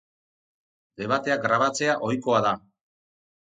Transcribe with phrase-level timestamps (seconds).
[1.01, 2.57] Debateak grabatzea ohikoa da.